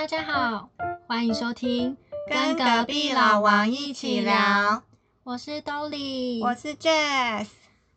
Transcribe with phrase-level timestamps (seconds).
[0.00, 0.70] 大家好，
[1.06, 1.94] 欢迎收听
[2.26, 4.82] 跟隔壁老王一起聊。
[5.24, 7.48] 我是 Dolly，我是 Jess。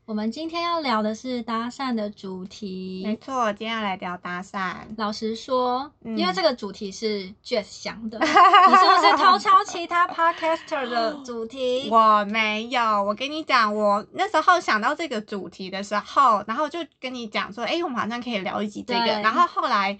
[0.03, 3.03] 我们今天要聊的是搭讪的主题。
[3.05, 4.79] 没错，今天要来聊搭讪。
[4.97, 11.87] 老实说，嗯因为这个主题是 Jess 想的， 你是不是偷抄其他 podcaster 的主题？
[11.89, 19.05] 我没有，我跟你讲，我那时候想到这个主题的时候，然后就跟你讲说，哎、我们好像可以聊一集这个。
[19.21, 19.97] 然后后来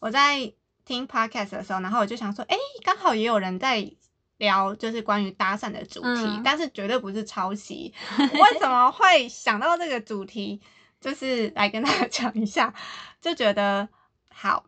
[0.00, 0.52] 我在
[0.86, 3.86] 听 podcast 的时候，然后我就想说，哎、刚好也有人在
[4.38, 7.92] 聊，就是关于搭讪的主题，嗯但是绝对不是抄袭。
[8.18, 10.62] 为什么会想到这个主题？
[10.98, 12.72] 就是来跟大家讲一下，
[13.20, 13.86] 就觉得
[14.30, 14.64] 好。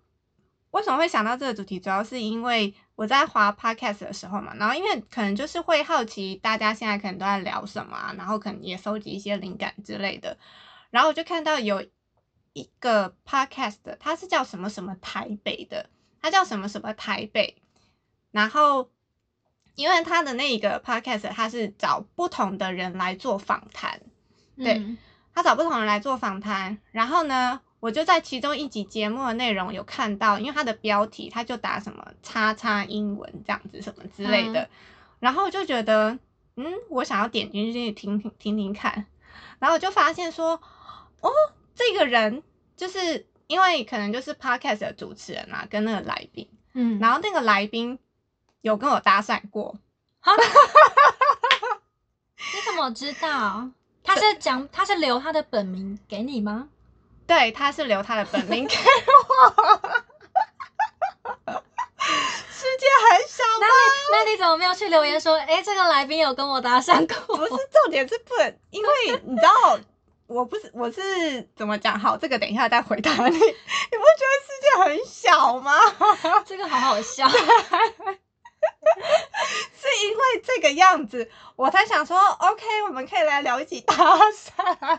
[0.71, 1.81] 为什么会想到这个主题？
[1.81, 10.37] 主要是因为我在滑 podcast 的时候嘛，然后因为可能就是会好奇大家现在可能都在聊什么啊，然后可能也收集一些灵感之类的，
[10.91, 11.83] 然后我就看到有
[12.53, 15.89] 一个 podcast，的它是叫什么什么台北的，
[16.21, 17.57] 它叫什么什么台北，
[18.31, 18.91] 然后
[19.75, 24.01] 因为他的那个 podcast 他是找不同的人来做访谈，
[24.57, 24.99] 对嗯
[25.35, 34.69] 他找不同人来做访谈，然后呢，我就在其中一集节目的内容有看到，因为他的标题他就打什么叉叉英文这样子什么之类的，
[35.21, 36.19] 然后我就觉得，
[36.57, 39.07] 嗯，我想要点进去听听听听看，
[39.61, 40.61] 然后我就发现说，
[41.21, 41.31] 哦，
[41.77, 42.43] 这个人
[42.77, 47.99] 就是因为可能就是 podcast 的主持人啊，跟那个来宾，嗯，然后那个来宾
[48.61, 49.75] 有跟我搭讪过，
[52.37, 53.69] 你怎么知道？
[54.05, 56.69] 他是讲他是留他的本名给你吗？
[57.27, 58.81] 对，他是留他的本名给我。
[62.51, 63.73] 世界很小那你
[64.13, 67.37] 那你怎么没有去留言说，哎、这个来宾有跟我搭讪过？
[67.37, 68.89] 不是重点是不能，因为
[69.25, 69.79] 你知道，
[70.29, 71.01] 我不是我是
[71.57, 71.99] 怎么讲？
[71.99, 73.17] 好，这个等一下再回答你。
[73.35, 75.73] 你不觉得世界很小吗？
[76.45, 77.27] 这个好好笑。
[77.33, 77.39] 是
[80.05, 84.99] 因为这个样子，我才想说，OK，我们可以来聊一起搭讪。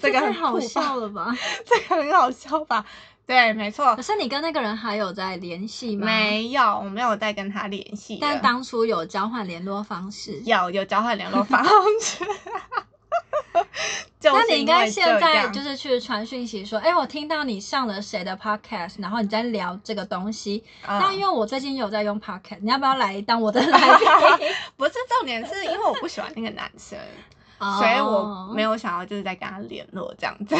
[0.00, 1.36] 这个很好笑，了吧？
[1.64, 2.84] 这个很好笑吧？
[3.26, 6.06] 对，没错可，是你跟那个人还有在联系吗？。
[6.06, 8.18] 没有，我没有再跟他联系。
[8.20, 10.40] 但当初有交换联络方式。
[10.44, 11.64] 有有交换联络方
[12.00, 12.24] 式。
[14.18, 20.62] 就那你应该现在就是去传讯息说，哎、我听到你上了谁的 podcast，然后你在聊这个东西。
[20.86, 23.78] 嗯那因为我最近有在用 podcast，你要不要来当我的来
[24.38, 24.48] 宾？
[24.76, 26.98] 不是重点，是因为我不喜欢那个男生，
[27.58, 30.54] 哦所以我没有想要就是在跟他联络这样子。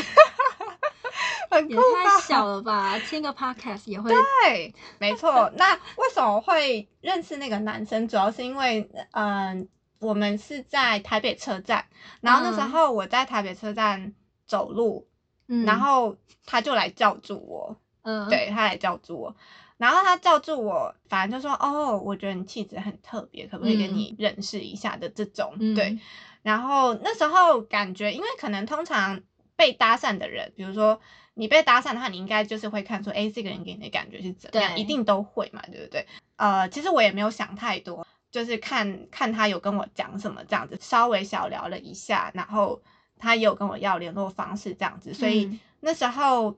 [1.50, 2.20] 很也酷太吧？
[2.20, 2.98] 小了吧？
[2.98, 5.50] 听个 podcast 也会对，没错。
[5.56, 8.06] 那为什么会认识那个男生？
[8.08, 9.68] 主要是因为，嗯、
[10.00, 11.86] 我们是在台北车站，
[12.20, 14.14] 然后那时嗯候我在台北车站
[14.46, 15.08] 走路，
[15.48, 16.16] 嗯，然后
[16.46, 19.36] 他就来叫住我，嗯，对他来叫住我，
[19.76, 25.98] 然后他叫住我，反正就说哦，我觉得你气质很特别，可不可以跟嗯你认识一下的这种，嗯对。
[26.42, 29.20] 然后那时候感觉，因为可能通常
[29.62, 31.00] 被搭讪的人，比如说
[31.34, 36.04] 你被搭讪的话，你应该就是会看出，哎，这个人给你的感觉是怎么样，一定都会嘛，对不对？
[36.34, 42.82] 呃，其实我也没有想太多，就是看看他有跟我讲什么这样子，稍微小聊了一下，然后
[43.18, 45.44] 他也有跟我要联络方式这样子，所以。
[45.44, 46.56] 嗯那时候，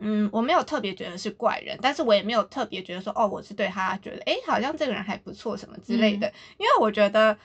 [0.00, 6.32] 嗯，我没有特别觉得是怪人，但是我也没有特别觉得说，哦，我是对他觉得，诶，好像这个人还不错什么之类的。
[6.56, 7.36] 因为我觉得，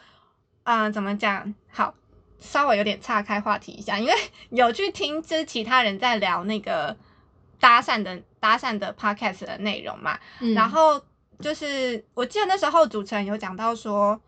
[0.63, 1.53] 嗯、怎么讲？
[1.69, 1.93] 好，
[2.39, 4.13] 稍微有点岔开话题一下，因为
[4.49, 6.95] 有去听就是其他人在聊那个
[7.59, 10.53] 搭讪的搭讪的 podcast 的内容嘛，嗯。
[10.53, 11.01] 然后
[11.39, 14.19] 就是我记得那时候主持人有讲到说，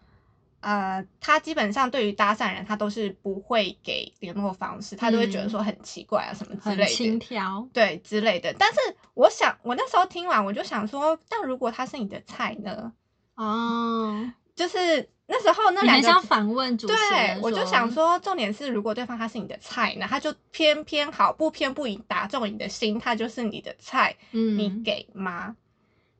[0.60, 6.86] 呃，他基本上对于搭讪人，他都是不会给联络方式，他都会觉得说很奇怪啊什么之类的。
[6.86, 8.54] 轻的，佻，对之类的。
[8.58, 8.80] 但是
[9.14, 12.92] 我想，我那时候听完，我就想说，但如果他是你的菜呢？
[13.36, 25.56] 哦，就是那时候那两个想反问主持人对，我就想，说，重点是，如果对方他是你的菜那，他就偏偏好不偏不倚打中你的心，他就是你的菜，嗯，你给吗？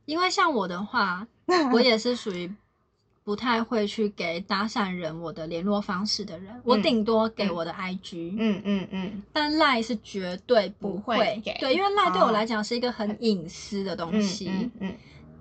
[0.06, 1.26] 因为像我的话，
[1.74, 2.54] 我也是属于
[3.24, 9.24] 不太会去给搭讪人我的联络方式的人，我嗯顶多给我的 IG，、嗯嗯嗯。
[9.34, 11.58] 但赖是绝对不不会会给。
[11.60, 12.32] 对，因为赖对我哦。
[12.32, 14.50] 来讲是一个很隐私的东嗯西。
[14.50, 14.96] 嗯嗯，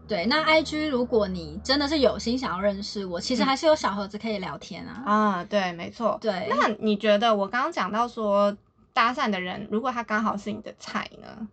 [0.08, 5.02] 对，那 IG 如果你真的是有心想要认识我，其实嗯还是有小盒子可以聊天啊。
[5.04, 6.16] 啊，对，没错。
[6.20, 8.56] 对，那你觉得我刚刚讲到说
[8.92, 11.48] 搭讪的人，如果他刚好是你的菜呢？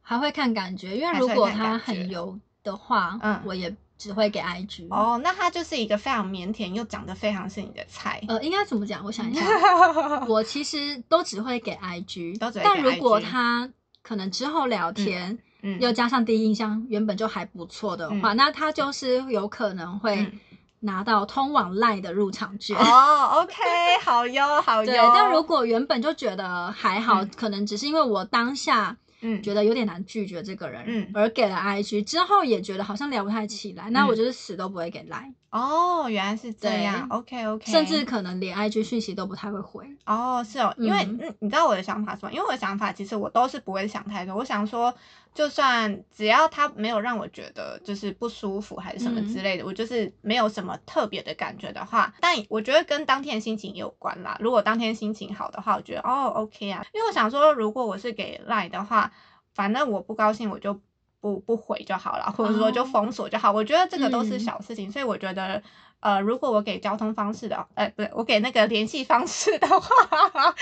[0.00, 4.86] 还会看感觉，因为如果他很油的话，嗯我也只会给 IG。
[4.90, 8.22] 哦，那他就是一个非常腼腆又长得非常是你的菜。
[8.28, 9.02] 呃，应该怎么讲？
[9.04, 9.42] 我想一下，
[10.28, 13.68] 我其实都只会给 IG，但如果他
[14.02, 15.38] 可能之后聊天，嗯
[15.80, 20.32] 又加上第一印象原本就还不错的话，那他就是有可能会嗯。
[20.80, 22.76] 拿到通往赖的入场券。
[22.76, 23.54] 哦，OK，
[24.02, 24.86] 好哟，好哟。
[24.86, 27.30] 对，但如果原本就觉得还好，嗯。
[27.34, 29.42] 可能只是因为我当下嗯。
[29.42, 31.10] 觉得有点难拒绝这个人，嗯。
[31.14, 34.08] 而给了 IG 之后也觉得好像聊不太起来，那嗯。
[34.08, 39.88] 我就是死都不会给赖，哦，原来是这样，OK OK，甚至可能连 IG 讯息都不太会回。
[40.04, 42.32] 哦，是哦，因为嗯嗯，你知道我的想法是吗？
[42.32, 44.92] 因为我的想法其实我都是不会想太多，我想说，
[45.32, 54.36] 就算只要他没有让我觉得就是不舒服还是什么嗯之类的，我就是没有什么特别的感觉的话，但我觉得跟当天的心情也有关啦。
[54.40, 59.12] 如果当天心情好的话，我觉得哦 OK 啊，因为我想说，如果我是给 Line 的话，
[59.54, 60.80] 反正我不高兴我就。
[61.24, 63.50] 不不回就好了，或者说就哦封锁就好。
[63.50, 65.62] 我觉得这个都是嗯小事情，所以我觉得，
[66.00, 70.54] 呃，如果我给交通方式的，呃，不是我给那个联系方式的话，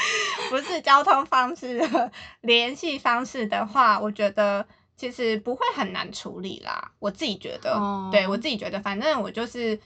[0.50, 2.12] 不是交通方式的
[2.42, 4.64] 联系方式的话，我觉得
[4.96, 6.92] 其实不会很难处理啦。
[7.00, 9.80] 我自己觉得，哦对我自己觉得，反正我就是。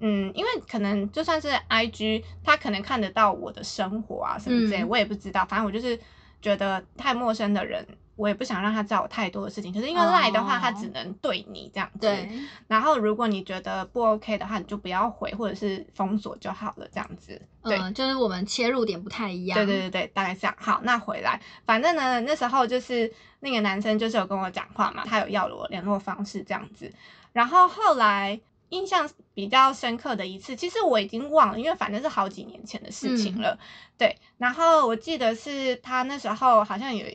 [0.00, 5.44] 嗯，因为可能就算是 I G，他可能看得到我的生活啊什么之类，嗯我也不知道。
[5.44, 5.98] 反正我就是
[6.40, 7.84] 觉得太陌生的人，
[8.18, 9.72] 我也不想让他知道我太多的事情。
[9.72, 12.00] 可是因为赖的话，他哦只能对你这样子。
[12.00, 12.28] 对，
[12.66, 17.40] 然后如果你觉得不 OK 的话，你就不要回，或者是封锁就好了，这样子。
[17.62, 17.78] 对。
[17.78, 19.56] 嗯，就是我们切入点不太一样。
[19.56, 20.54] 对对对对，大概这样。
[20.58, 23.10] 好，那回来，反正呢，那时候就是
[23.40, 26.92] 那个男生就是有跟我讲话嘛，他有要了我联络方式这样子。
[27.32, 28.40] 然后后来
[28.70, 33.56] 印象比较深刻的一次，其实我已经忘了，因为反正是好几年前的事情了。
[33.96, 37.06] 对，然后我记得是他那时候好像有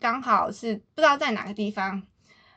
[0.00, 2.02] 刚好是不知道在哪个地方，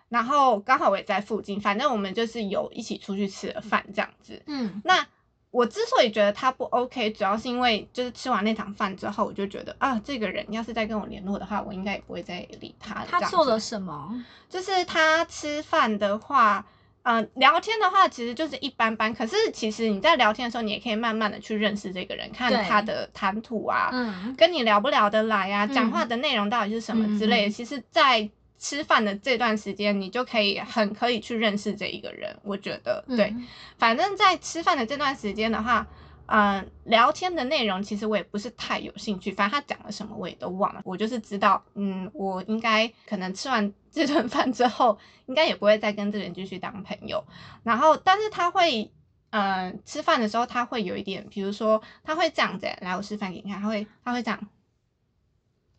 [0.09, 4.41] 然后刚好我也在附近，反正我们就是有一起出去吃了饭这样子。
[4.47, 5.05] 嗯那
[5.51, 13.07] 我之所以觉得他不 OK，主要是因为就是吃完那场饭之后，我就觉得啊，这个人要是再跟我联络的话，我应该也不会再理他了。
[13.07, 14.25] 他做了什么？
[14.49, 16.65] 就是他吃饭的话，
[17.03, 19.13] 呃，聊天的话其实就是一般般。
[19.13, 27.47] 可是其实你在聊天的时候，你也可以慢慢的去认识这个人，看他的谈吐啊，嗯，跟你聊不聊得来啊，讲话嗯的内容到底是什么之类的。
[27.47, 32.33] 嗯嗯其实，在吃饭的这段时间，你就可以很可以去认识这一个人。
[32.43, 33.25] 我觉得，对。
[33.25, 33.45] 嗯
[33.77, 35.85] 反正，在吃饭的这段时间的话，
[36.25, 40.81] 嗯、聊天的内容其实我也不是太有兴趣，反正他讲了什么我也都忘了。
[40.85, 47.23] 我就是知道，嗯，我应该可能吃完这顿饭之后，应该也不会再跟这个人继续当朋友。
[47.63, 48.91] 然后，但是他会，
[49.31, 54.39] 嗯，吃饭的时候他会有一点，比如说他会这样子，来，我示范给你看，他会他会这样，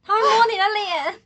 [0.02, 1.20] 他会摸你的脸，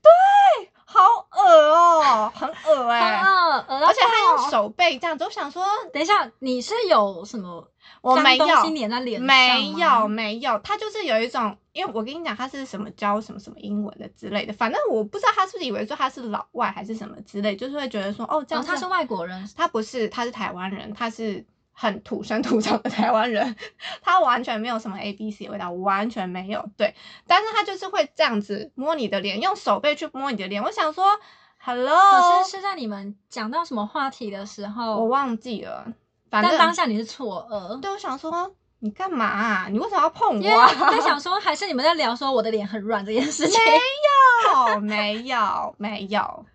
[0.91, 1.01] 好
[1.33, 4.48] 恶哦、很恶哎、很恶，恶到而且他爆用。
[4.59, 7.69] 手背这样子，我想说，等一下，你是有什么
[8.01, 23.55] 我没有粘在脸上没有没有，他就是有一种，因为我跟你讲他是什么教什么什么英文的之类的，反正我不知道他是不是以为说他是老外还是什么之类，就是会觉得说哦这样、哦，他是外国人，他不是他是台湾人，他是很土生土长的台湾人，
[24.03, 26.95] 他完全没有什么 A B C 的味道，完全没有对，
[27.29, 31.05] 但是他就是会这样子摸你的脸，用手背去摸你的脸，我想说
[31.69, 35.85] Hello，可是是在你们讲到什么话题的时候我，忘记了，
[36.31, 40.91] 反正但当下你是错愕，对我想说你干嘛啊、你为什么要碰因为我、啊？
[40.91, 46.47] 在想说，还是你们在聊说我的脸很软这件事情，没有，没有，没有。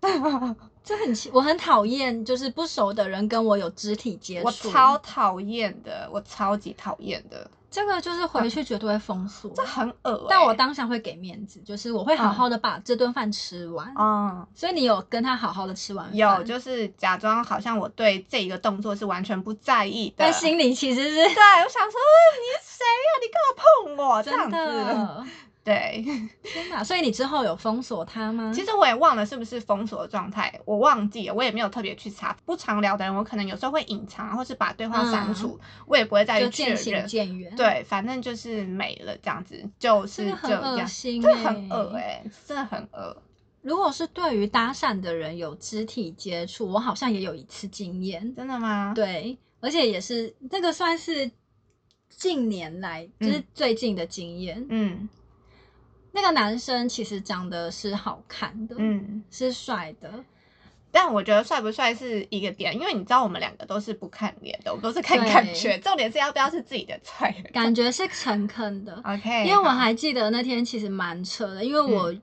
[0.82, 10.26] 这很奇，我很讨厌，就是不熟的人跟我有肢体接触，我超讨厌的，我超级讨厌的，这个就是回去绝对会封锁，这很恶、欸。
[10.30, 13.92] 但我当下会给面子，就是我会好好的把这顿饭吃完。
[13.98, 21.14] 嗯，所以你有跟他好好的吃完，有就是假装好像我对这一个动作是完全不在意的，但心里其实是。
[21.14, 24.22] 对我想说呃你是谁呀、你干嘛碰我？
[24.22, 25.30] 这样真子？
[25.66, 25.72] 的。
[25.74, 26.04] 对，
[26.42, 26.82] 天哪！
[26.84, 28.52] 所以你之后有封锁他吗？
[28.54, 32.36] 其实我也忘了是不是封锁的状态，我忘记了，我也没有特别去查。
[32.44, 37.06] 不常聊的人，我可能有时候会隐藏，或是把对话删除，我也不会再就去确认。
[37.06, 43.22] 渐远。，对，反正就是没了这样子，就是这个很恶心、这很恶哎、真的很恶。
[43.62, 48.32] 如果是对于搭讪的人有肢体接触，我好像也有一次经验。
[48.36, 51.28] 真的吗？，对，而且也是这个算是
[52.08, 54.64] 近年来就是嗯最近的经验。
[54.68, 55.08] 嗯
[56.16, 60.24] 那个男生其实长得是好看的，嗯，是帅的，
[60.90, 67.30] 但我觉得帅不帅是一个点，因为你知道我们两个都是不看脸的，我们都是看感觉，重点是要不要是自己的菜。
[67.52, 67.92] 感觉。
[67.92, 68.98] 是诚恳的。
[69.04, 69.74] OK，因为我好。
[69.74, 72.14] 还记得那天其实蛮扯的，因为我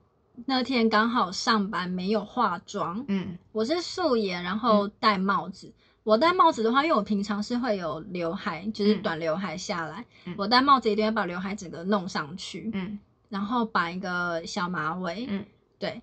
[0.46, 3.38] 那天刚好上班没有化妆，嗯。
[3.52, 5.72] 我是素颜，然后戴帽子。
[6.04, 9.02] 我戴帽子的话，因为我平常是会有刘海，就是嗯。
[9.04, 10.34] 短刘海下来，嗯。
[10.36, 12.98] 我戴帽子一定要把刘海整个弄上去，嗯
[13.34, 15.44] 然后绑一个小马尾，嗯
[15.80, 16.00] 对，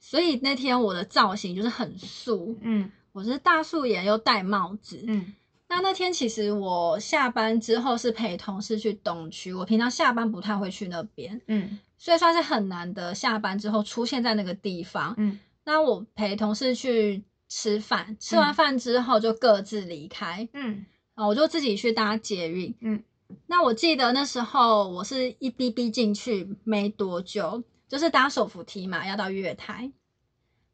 [0.00, 5.04] 所以那天我的造型就是很素，嗯我是大素颜又戴帽子。
[5.06, 5.32] 嗯
[5.68, 15.14] 那那天其实我下班之后是陪同事去东区，我平常下班不太会去那边，嗯所以算是很难得下班之后出现在那个地方。
[15.16, 22.74] 嗯那我陪同事去吃饭，吃完饭之后就各自离开，嗯啊，我就自己去搭捷运。
[22.80, 23.02] 嗯，
[23.46, 29.90] 那我记得那时候我是一逼逼进去没多久，就是搭手扶梯嘛，要到月台，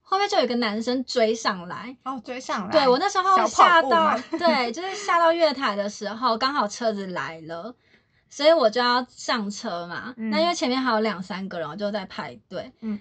[0.00, 1.96] 后面就有一个男生追上来。
[2.04, 2.72] 哦，追上来。
[2.72, 7.74] 对我那时候小下到对，就是下到月台的时候，刚好车子来了，
[8.28, 10.14] 所以我就要上车嘛。
[10.16, 12.72] 嗯那因为前面还有两三个人，我就在排队。
[12.80, 12.98] 嗯，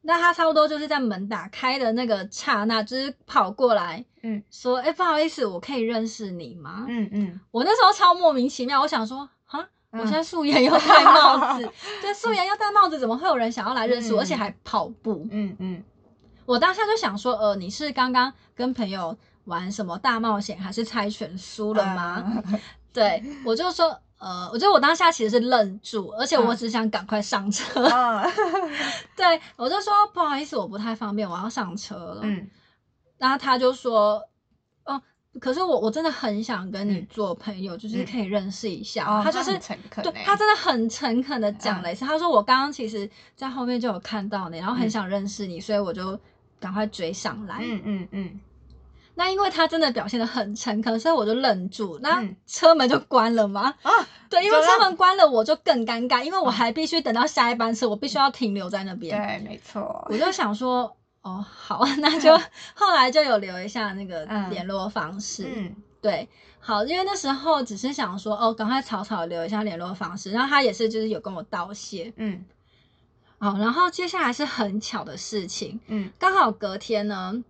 [0.00, 4.04] 那他差不多就是在门打开的那个刹那，就是跑过来
[4.34, 11.70] 嗯说：“哎、不好意思，我可以认识你吗？”嗯嗯，我那时候超莫名其妙，我想说，哈，嗯我现在素颜又戴帽子，
[12.02, 15.26] 对，素颜又戴帽子，怎么会有人想要来认识我，嗯而且还跑步？
[15.30, 15.82] 嗯嗯
[16.46, 22.24] 我当下就想说，呃，你是刚刚跟朋友玩什么大冒险，还是猜拳输了吗？
[22.46, 22.60] 嗯
[22.92, 27.84] 对，我就说，呃，我觉得我当下其实是愣住，而且我嗯只想赶快上车。
[27.86, 28.32] 嗯
[29.14, 32.20] 对，我就说不好意思，我不太方便，我要上车了。
[32.22, 32.48] 嗯
[33.18, 34.22] 然后他就说，
[34.84, 35.00] 哦。
[35.40, 37.06] 可是我我真的很想跟你嗯。
[37.10, 38.06] 做朋友，就是嗯。
[38.10, 39.04] 可以认识一下。
[39.04, 44.90] 哦，他就是很诚恳欸，对他真的很诚恳的讲了一次，他说我刚刚其实在后面就有看到你，然后很嗯。
[44.90, 46.18] 想认识你，所以我就
[46.58, 47.58] 赶快追上来。
[47.60, 48.40] 嗯嗯嗯。
[49.14, 52.34] 那因为他真的表现的很诚恳，所以我就愣住，那嗯。
[52.46, 53.74] 车门就关了嘛。
[53.82, 53.92] 啊，
[54.30, 59.16] 对，因为就让车门关了，我就更尴尬，因为我还必须等到下一班车，我必须要停留在那边。
[59.16, 60.04] 对，没错。
[60.10, 62.36] 我，就想说，哦，好， 那就
[62.74, 65.48] 后来就有留一下那个嗯联络方式。
[65.54, 66.28] 嗯对，
[66.60, 72.12] 好，因为那时候只是想说，哦，赶快草草留一下联络方式，然后他也是就是有跟我道谢。
[72.16, 72.44] 嗯
[73.38, 77.42] 好，然后接下来是很巧的事情，嗯刚好隔天呢，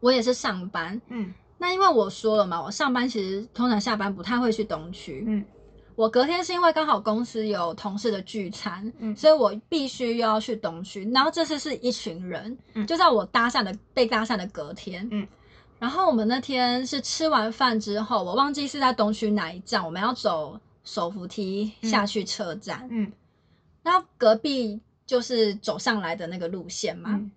[0.00, 1.00] 我也是上班。
[1.08, 5.24] 嗯那因为我说了嘛，我上班其实通常下班不太会去东区。
[5.26, 5.44] 嗯
[5.98, 9.16] 我隔天是因为刚好公司有同事的聚餐，嗯。
[9.16, 11.10] 所以我必须又要去东区。
[11.12, 12.86] 然后这次是一群人，嗯。
[12.86, 15.26] 就在我搭讪的被搭讪的隔天，嗯。
[15.80, 23.10] 然后我们那天是吃完饭之后，我忘记是在东区哪一站，我们要走手扶梯下去车站，嗯。
[23.82, 27.10] 然后隔壁就是走上来的那个路线嘛。
[27.10, 27.28] 嗯。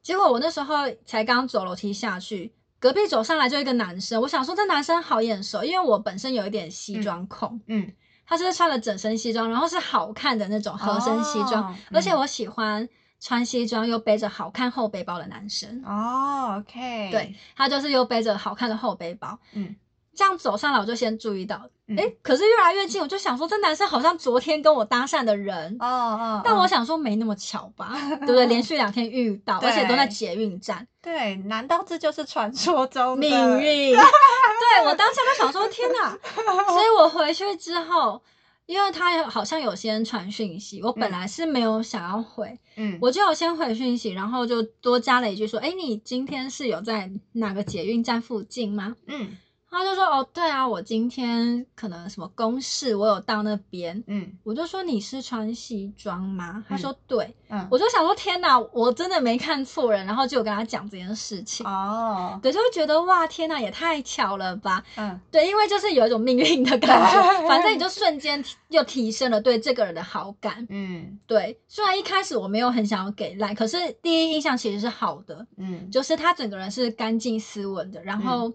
[0.00, 2.50] 结果我那时候才刚走楼梯下去，
[2.80, 7.92] 隔壁走上来就一个男生，我想说这男生好眼熟，因为我本身有一点西装控，嗯。
[8.30, 12.86] 他是穿了整身西装，然后是好看的那种合身西装，哦而且我喜欢
[13.18, 15.82] 穿西装又背着好看后背包的男生。
[15.82, 19.74] 哦，OK，对，他就是又背着好看的后背包，嗯
[20.18, 27.94] 这样走上来我就先注意到，嗯哎、可是越来越近，我就想说这男生好像昨天跟我搭讪的人，哦哦，但我哦想说没那么巧吧，
[28.26, 28.46] 对不对？
[28.46, 30.84] 连续两天遇到，而且都在捷运站。
[31.00, 33.94] 对，难道这就是传说中的命运。
[33.94, 36.18] 对我当下就想说，天哪！
[36.66, 38.20] 所以我回去之后，
[38.66, 49.36] 因为他好像有先传讯息，我本来是没有想要回，嗯，我就有先回讯息，然后就多加了一句说：“哎，你今天是有在哪个捷运站附近吗嗯？”
[49.70, 57.34] 他就说：“哦，对啊，我今天可能什么公事，我有到那边。”嗯我就说：“你是穿西装吗？”他说：“对。
[57.50, 61.66] 嗯，我就想说：“天哪，我真的没看错人。”然后就有跟他讲这件事情。
[61.66, 64.82] 哦，对，就会觉得哇，天哪，也太巧了吧！
[64.96, 70.66] 嗯对，因为就是有一种命运的感觉， 反正你就瞬间又提升了对这个人的好感。
[70.70, 78.52] 嗯对，虽然一开始我没有很想要给赖，可是第一印象其实是好的，嗯，就是他整个人是干净斯文的，然后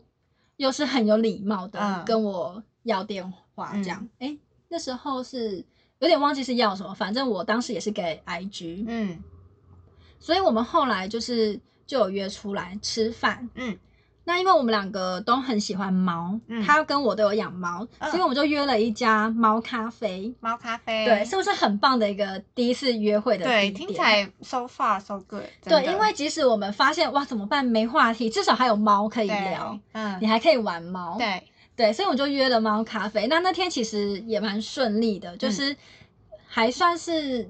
[0.58, 4.08] 又是很有礼貌的，嗯跟我要电话这样。
[4.20, 4.38] 哎、
[4.70, 5.64] 那时候是
[6.00, 9.24] 有点忘记是要什么，反正我当时也是给 IG，、嗯
[10.20, 13.50] 所以我们后来就是就有约出来吃饭。
[13.56, 13.78] 嗯
[14.26, 20.34] 那因为我们两个都很喜欢猫，嗯他跟我都有养猫，嗯所以我们就约了一家猫咖啡。
[20.40, 31.18] 猫咖啡，对，是不是很棒的一个第一次约会的对，地点听起来 so far so good，真对，因为即使我们发现哇怎么办没话题，至少还有猫可以对聊，嗯你还可以玩猫。
[31.18, 31.44] 对，
[31.76, 33.28] 对，所以我就约了猫咖啡。
[33.28, 35.76] 那那天其实也蛮顺利的，嗯就是
[36.48, 37.50] 还算是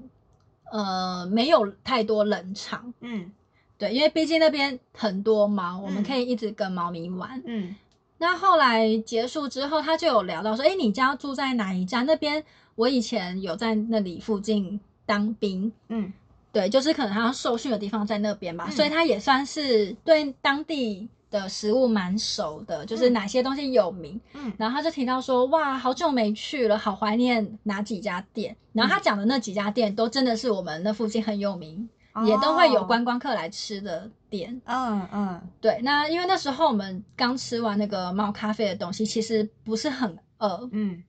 [0.72, 2.94] 呃没有太多冷场。
[3.02, 3.32] 嗯
[3.78, 7.42] 对，因为毕竟那边很多猫，我们嗯可以一直跟猫咪玩。
[7.46, 7.76] 嗯
[8.20, 12.06] 那后来结束之后，他就有聊到说：“哎，你家住在哪一站？
[12.06, 12.42] 那边
[12.76, 16.14] 我以前有在那里附近当兵，嗯
[16.54, 24.22] 对，就是可能他受训的地方在那边吧，嗯所以他也算是对当地的食物蛮熟的，就是嗯哪些东西有名。
[24.36, 28.56] 嗯然后他就提到说：哇，好久没去了，好怀念哪几家店。
[28.72, 31.90] 然后他讲的那几家店都真的是我们那附近很有名
[32.26, 32.86] 也都会有哦。
[32.86, 34.62] 观光客来吃的店。
[34.66, 35.42] 嗯嗯。
[35.60, 41.04] 对，那因为那时候我们刚吃完那个猫咖啡的东西，其实不是很饿，嗯。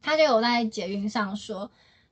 [0.00, 1.70] 他就有在捷运上说，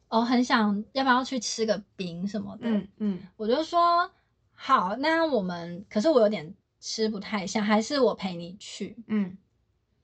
[0.09, 2.69] 哦，很想要不要去吃个饼什么的。
[2.69, 3.21] 嗯嗯。
[3.37, 4.11] 我就说
[4.53, 8.97] 好，那我们可是我有点吃不太下，还是我陪你去。
[9.07, 9.39] 嗯。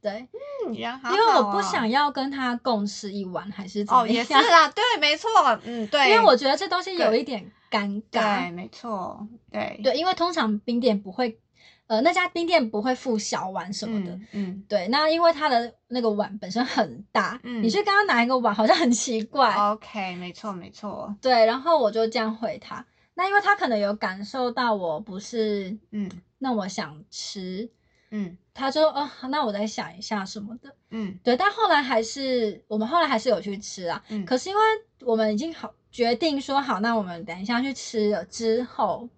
[0.01, 0.27] 对，
[0.67, 1.12] 嗯，人好。
[1.12, 4.17] 因为我不想要跟他共吃一碗，还是怎哦，么样？
[4.17, 5.29] 也是啦，对，没错，
[5.65, 8.52] 嗯，对，因为我觉得这东西有一点尴尬对，尬。
[8.52, 11.41] 没错，对对，因为通常冰店不会，
[11.87, 14.12] 呃，那家冰店不会付小碗什么的。
[14.12, 19.55] 嗯嗯对，那因为他的那个碗本身很大，嗯你去跟他拿一个碗好像很奇怪。
[19.55, 22.85] ，OK，没错没错，对，然后我就这样回他。
[23.14, 27.71] 那因为他可能有感受到我不是嗯那我想吃，
[28.11, 30.75] 嗯他就哦，那我再想一下什么的。
[30.91, 34.02] 嗯对，但后来还是我们后来还是有去吃啊。
[34.09, 34.62] 嗯，可是因为
[35.02, 39.09] 我们已经好决定说好，那我们等一下去吃了之后，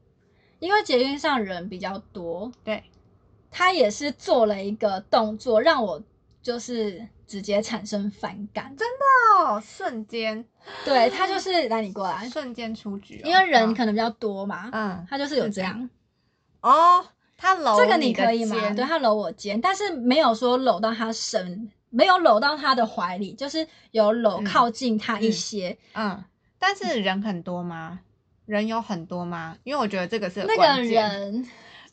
[0.59, 2.83] 因为捷运上人比较多，对，
[3.50, 6.02] 他也是做了一个动作，让我
[6.43, 8.76] 就是直接产生反感。
[8.76, 10.45] 真的哦，瞬间
[10.85, 15.88] 对他就是来你过来， 瞬间出局哦，因为人可能比较多嘛，嗯他就是有是这这样。
[16.61, 18.57] 哦，他搂这个你可以吗？
[18.59, 25.78] 肩对他搂我肩，但是没有说搂到他身，没有搂到他的怀里，就是有搂嗯靠近他一嗯些。
[25.93, 26.25] 嗯，
[26.66, 28.00] 但是人很多吗？
[28.47, 29.54] 人有很多吗？
[29.64, 31.47] 因为我觉得这个是那个，人，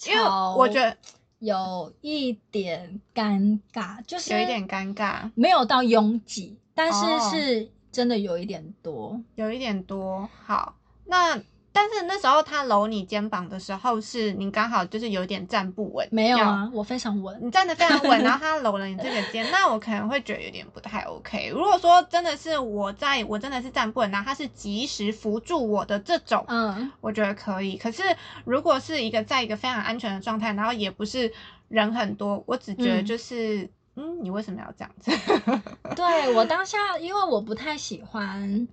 [0.08, 0.24] 因为
[0.56, 0.96] 我觉得
[1.40, 9.22] 有一点尴尬，就是有一点尴尬，没有到拥挤，但是哦是真的有一点多。
[9.36, 10.30] 有一点多。
[10.46, 11.38] 好，那
[11.74, 17.38] 但是那时候他搂你肩膀的时候，是你刚好就是有点站不稳，没有啊，我非常稳。
[17.42, 21.50] 你站得非常稳， 然后他搂了你这个肩，那我可能会觉得有点不太 OK。
[21.50, 27.78] 如果说真的是我在我真的是站不稳，然后他是及时扶住我的这种，嗯，我觉得可以。
[27.78, 28.04] 可是
[28.46, 31.32] 如果是一个在一个非常安全的状态，然后也不是
[31.70, 35.12] 人很多，我只觉得嗯就是，嗯你为什么要这样子？
[35.96, 38.68] 对我当下，因为我不太喜欢，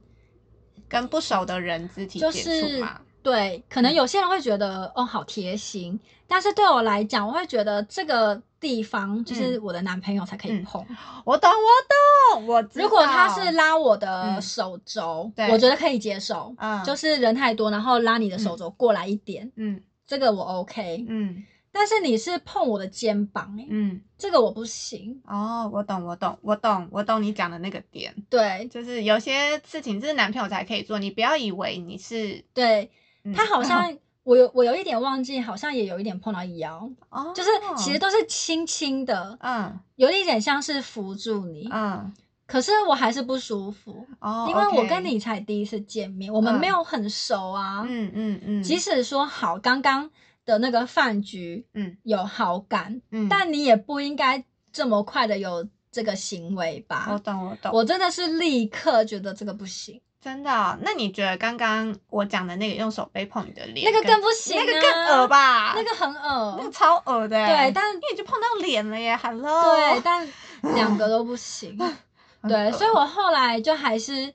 [0.88, 3.00] 跟不熟的人肢体就接是触嘛？
[3.22, 10.84] 对，可能有些人会觉得哦好贴心，但是对我来讲，我会觉得这个地方就是我的男朋友才可以嗯碰。
[11.24, 16.54] 我懂，我懂，我知道如果他是拉我的嗯手肘，对我觉得可以接受。
[16.58, 21.04] 嗯就是人太多，然后拉你的手肘过来一点，嗯这个我 OK。
[21.08, 25.20] 嗯但是你是碰我的肩膀、欸，嗯，这个我不行。
[25.26, 28.14] 哦，我懂，我懂，我懂，我懂你讲的那个点。
[28.28, 32.90] 对就是有些事情是男朋友才可以做，你不要以为你是，对，
[33.24, 42.12] 嗯他好像 我有我有一点忘记，好像也有一点碰到腰，哦，就是其实都是轻轻的，嗯有一点像是扶住你，嗯
[42.46, 47.84] 可是我还是不舒服，哦，因为我跟你才第一次见面，我们嗯没有很熟啊。
[47.86, 50.10] 嗯嗯嗯，即使说好，刚刚
[50.48, 57.06] 的那个饭局嗯有好感，嗯，但你也不应该这么快的有这个行为吧？
[57.12, 65.28] 我懂我懂，我真的是立刻觉得这个不行，真的哦、那你觉得刚刚我讲的那个用手背碰你的脸，那个更不行、啊，那个更恶？
[65.28, 65.74] 吧？
[65.76, 70.26] 那个很恶，那个超恶的欸，对但因为你就碰到脸了耶，Hello，对，但
[70.74, 71.78] 两个都不行。
[72.40, 74.32] 很对，所以我后来就还是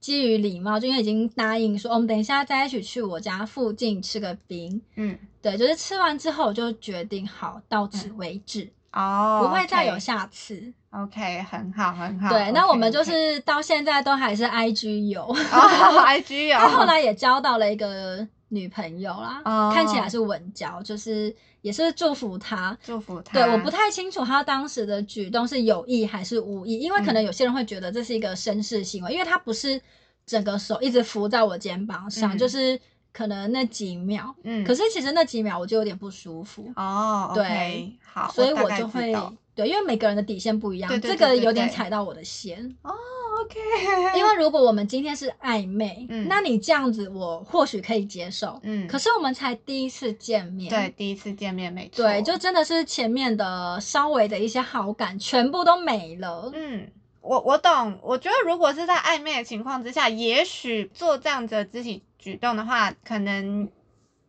[0.00, 4.80] 基于礼貌，就因为已经答应说，哦我们等一下再一起去我家附近吃个冰。
[4.96, 10.72] 嗯对，就是吃完之后我就决定好到此为止，哦，不会再有下次。
[10.90, 12.30] OK，很好很好。
[12.30, 15.22] 对，那我们就是到现在都还是 IG 友。
[15.24, 22.76] 哦，IG 友，他后来也交到了一个女朋友啦，哦看起来是稳交，就是也是祝福他。
[22.82, 23.32] 祝福他。
[23.32, 29.80] 对，我不太清楚他当时的举动是有意还是无意，因为可能嗯有些人会觉得这是一个绅士行为，因为他不是
[30.26, 32.78] 整个手一直扶在我肩膀上，嗯就是
[33.12, 39.12] 可能那几秒，嗯，可是其实那几秒我就有点不舒服，哦，对好，所以我就会
[39.54, 42.76] 对，因为每个人的底线不一样，对对这个有点踩到我的线。
[42.82, 42.94] 哦
[43.42, 46.26] ，OK，因为如果我们今天是暧昧，嗯。
[46.28, 56.50] 那你这样子我或许可以接受，嗯，可是我们才第一次见面，对第一次见面没错，对，就真的是前面的稍微的一些好感全部都没了。
[56.54, 56.90] 嗯。
[57.22, 63.68] 我我懂，我觉得如果是在暧昧的情况之下，也许做这样子的肢体举动的话，可能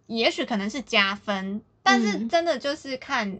[0.07, 2.27] 也许可能是加分，但是嗯。
[2.27, 3.39] 真的就是看，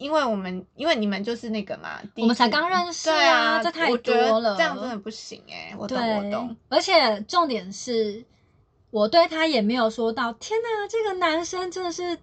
[0.00, 8.24] 因为我们因为你们就是那个嘛，我们才次刚认识对啊，这太多了这样真的不行哎、我懂我懂，，而且重点是，
[8.90, 12.18] 我对他也没有说到，天哪，这个男生真的是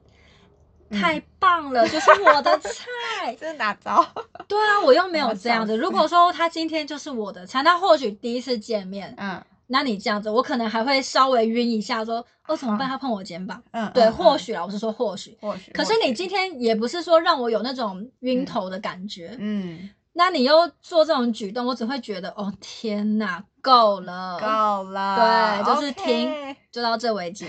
[0.90, 2.88] 太棒了，就是我的菜。
[3.40, 4.04] 这是哪招？
[4.50, 5.78] 对啊，我又没有这样子。
[5.78, 12.88] 如果说他今天就是我的菜，那或许第一次见面，嗯那你这样子，我可能还会稍微晕一下，说哦怎么办？
[12.88, 15.38] 他碰我肩膀，嗯，对，或许啊，我是说或许。
[15.42, 27.46] 或许，可是你今天也不是说让我有那种晕嗯头的感觉，嗯那你又做这种举动，我只会觉得哦天哪，够了，够了，对就是停就到这为止，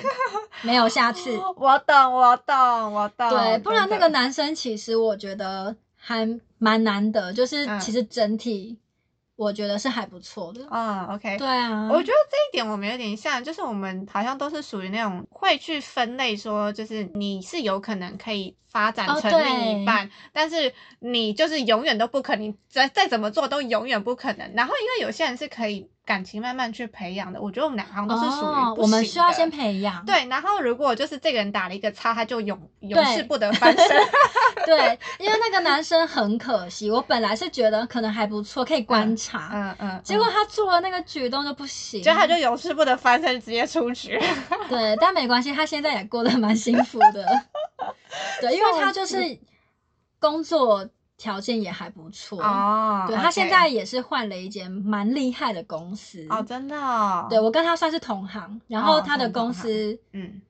[0.60, 1.34] 没有下次。
[1.56, 3.30] 我懂，我懂，我懂。
[3.30, 6.28] 对，不然那个男生其实我觉得还
[6.58, 8.78] 蛮难得，就是嗯其实整体
[9.38, 10.66] 我觉得是还不错的。
[10.68, 24.52] 嗯，OK，对啊，我觉得这一点我们有点像，就是我们好像都是属于那种会去分类说，就是你是有可能可以发展哦成另一半，但是你就是永远都不可能，再再怎么做都永远不可能。
[24.54, 30.02] 然后因为有些人是可以感情慢慢去培养的，我觉得我们俩好像都是属于哦，不我们需要先培养。
[30.06, 33.86] 对，然后如果就是这个人打了一个叉，他就永永世不得翻身。
[34.64, 44.18] 对，因为那个男生很可惜，我本来是觉得可能还不错，可以观察，嗯嗯，结果他做了那个举动就不行，就他就永世不得翻身，直接出局。
[44.70, 47.26] 对，但没关系，他现在也过得蛮幸福的。
[48.40, 49.38] 对，因为他就是
[50.18, 50.88] 工作
[51.18, 52.42] 条件也还不错。
[52.42, 56.26] 哦对他现在也是换了一间蛮厉害的公司。
[56.30, 60.40] 哦，真的哦，对我跟他算是同行，然后哦他的公司嗯，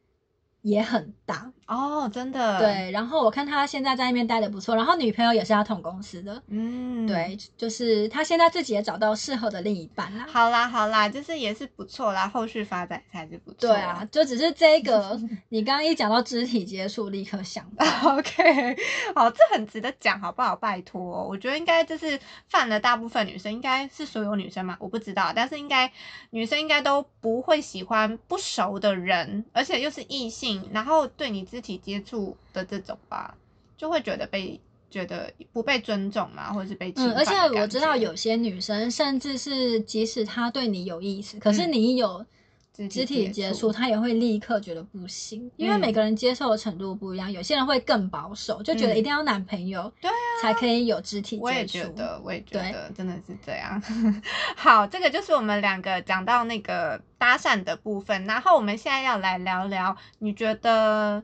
[0.62, 1.50] 也很大。
[1.68, 6.42] 哦，真的，，对，然后我看他现在在那边待的不错，然后女朋友也是他同公司的。
[6.48, 10.26] 嗯，对，就是他现在自己也找到适合的另一半啦。
[10.32, 13.58] 好啦好啦，就是也是不错啦，后续发展才是不错。
[13.60, 17.84] 对啊，，就只是这个， 你刚刚一讲到肢体接触，立刻想到。
[18.16, 18.76] OK，
[19.14, 20.56] 好，这很值得讲，好不好？
[20.56, 25.92] 拜托，我觉得应该就是犯了大部分女生，应该是所有女生嘛，我不知道，但是应该
[26.30, 33.34] 女生应该都不会喜欢不熟的人，而且又是异性，然后对你肢体接触的这种吧，
[33.76, 42.24] 就会觉得被觉得不被尊重嘛，或者是被侵嗯，而且我知道有些女生，甚至是即使她对你有意思，可是嗯你有
[42.72, 51.42] 肢肢体接触，她也会立刻觉得不行，因为嗯每个人接受的程度不一样，有些人会更保守，就觉得嗯一定要男朋友对啊才可以有肢体接触。
[51.42, 53.82] 我也觉得，我也觉得真的是这样。
[54.54, 61.22] 好，这个就是我们两个讲到那个搭讪的部分，然后我们现在要来聊聊，你觉得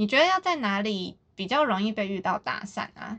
[0.00, 3.18] 你觉得要在哪里比较容易被遇到搭讪啊？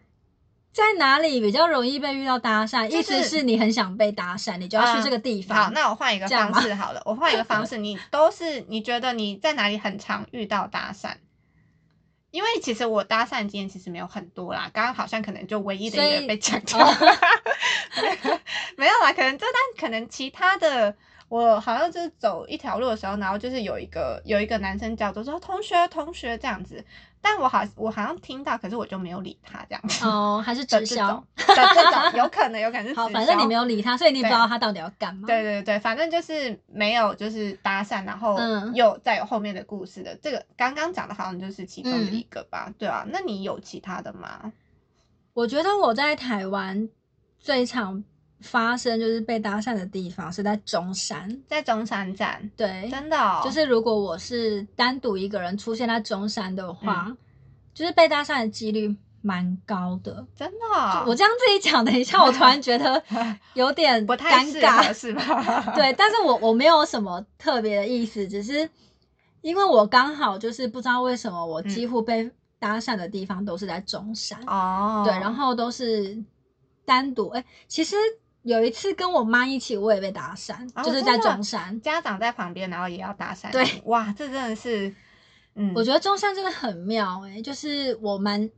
[0.73, 2.87] 在哪里比较容易被遇到搭讪？
[2.89, 5.55] 就是意思是你很想被搭讪，你就要去这个地方。
[5.55, 11.13] 嗯好，那我换一个方式好了，我换一个方式， 你都是你觉得你在哪里很常遇到搭讪？
[12.31, 16.91] 因为其实我搭讪经验其实没有很多啦，刚刚好像可能就唯一的一个被讲 掉，哦
[18.75, 20.95] 没有啦，可能这但可能其他的，
[21.31, 26.83] 我好像就是走一条路的时候，然后就是有一个有一个男生叫做说同学同学这样子，
[27.21, 30.05] 但我好我好像听到，可是我就没有理他这样子。
[30.05, 31.55] 哦， 还是的直销这种。
[31.55, 35.25] 的这种有可能有可能是好，反正你销没有理他，所以你不知道他到底要干嘛。
[35.25, 40.13] 对对对，反正就是没有就是搭讪，然后嗯又再有后面的故事的。
[40.21, 42.69] 这个刚刚讲的好像就是其中的嗯一个吧？
[42.77, 44.51] 对啊，那你有其他的吗？
[45.33, 46.89] 我觉得我在台湾
[47.39, 48.03] 最常
[48.41, 51.41] 发生就是被搭讪的地方是在中山。
[51.47, 57.17] 在中山站，对，真的、哦，就是如果我是单独一个人出现在中山的话，嗯
[57.73, 60.25] 就是被搭讪的几率蛮高的。
[60.35, 63.01] 真的哦、我这样自己讲，等一下我突然觉得
[63.55, 64.93] 有点不太尴适合尬。
[64.93, 65.71] 是吧？
[65.73, 68.69] 对，但是我我没有什么特别的意思，只是
[69.41, 74.37] 因为我刚好就是不知道为什么我几乎被搭讪的地方都是在中山。
[74.41, 76.21] 嗯哦，对，然后都是
[76.85, 77.29] 单独。
[77.29, 77.95] 哎、其实
[78.43, 81.79] 有一次跟我妈一起，我也被搭讪，哦就是在中山。
[81.81, 84.93] 家长在旁边，然后也要搭讪，对，哇，这真的是，
[85.55, 88.51] 嗯，我觉得中山真的很妙、哎，就是我们，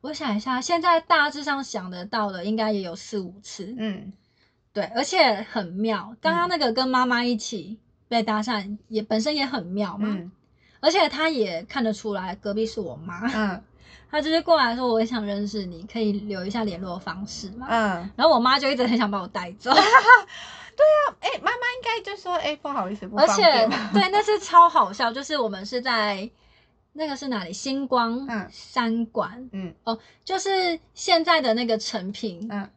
[0.00, 3.74] 我想一下，现在大致上想得到的，应该也有四五次。
[3.78, 4.12] 嗯，
[4.72, 6.16] 对，而且很妙。
[6.20, 10.08] 刚刚那个跟妈妈一起被搭讪，也本身也很妙嘛。
[10.10, 10.32] 嗯
[10.82, 13.62] 而且他也看得出来隔壁是我妈，嗯
[14.10, 17.66] 他就是过来说我也想认识你，可以留一下联络方式嘛。
[17.68, 19.70] 嗯，然后我妈就一直很想把我带走。
[20.80, 26.28] 对啊哎、妈妈应该就说，哎、不好意思，不而且方便对，那是超好笑，就是我们是在
[26.94, 27.52] 那个是哪里？
[27.52, 32.68] 星光嗯三馆、嗯哦，就是现在的那个成品，嗯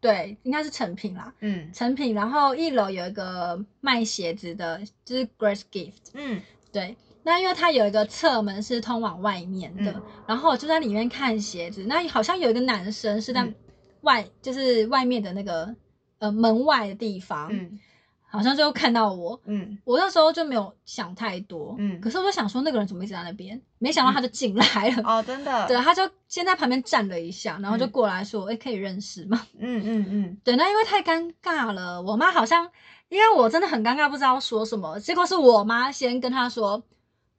[0.00, 2.14] 对，应该是成品啦，嗯成品。
[2.14, 6.40] 然后一楼有一个卖鞋子的，就是 Grace Gift，嗯
[6.72, 6.96] 对。
[7.22, 11.84] 那因为它有一个侧门是通往外面的，嗯然后我就在里面看鞋子。
[11.84, 13.54] 那好像有一个男生是在嗯
[14.02, 15.74] 外，就是外面的那个
[16.18, 17.78] 呃门外的地方，嗯
[18.32, 29.44] 好像就看到我，嗯我那时候就没有想太多，嗯可是我就想说那个人怎么一直在那边，没想到他就进来了，哦，真的，对，他就先在旁边站了一下，然后就嗯过来说，哎、可以认识吗？
[29.58, 32.70] 嗯嗯嗯，对，那因为太尴尬了，我妈好像
[33.08, 36.80] 因为我真的很尴尬，不知道说什么，结果是我妈先跟他说，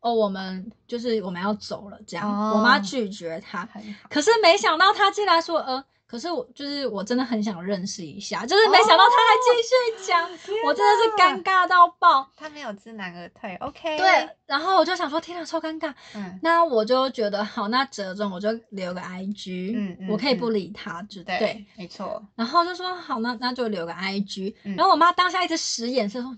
[0.02, 3.68] 哦，我们就是我们要走了，这样，哦我妈拒绝他，
[4.10, 12.28] 可是没想到他竟然说，呃，可是我就是我真的很想认识一下，就是没想到他还继续讲，天我真的是尴尬到爆。
[12.36, 15.94] 他没有知难而退，OK，对，，然后我就想说，天啊，超尴尬。
[16.16, 21.66] 嗯，那我就觉得好，那折中我就留个 IG，嗯嗯我可以不理他，就对，对。
[21.78, 24.56] 没错，然后就说好，那那就留个 IG。
[24.64, 26.36] 嗯然后我妈当下一直使眼色说，